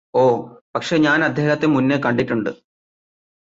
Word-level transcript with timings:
ഓ 0.13 0.23
പക്ഷേ 0.75 0.95
ഞാനദ്ദേഹത്തെ 0.97 1.67
മുന്നേ 1.67 1.97
കണ്ടിട്ടുണ്ട് 1.97 2.51